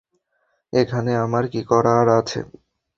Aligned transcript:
এখানে 0.73 1.11
আমার 1.25 1.43
কী 1.47 1.61
করার 1.71 2.07
আছে? 2.19 2.39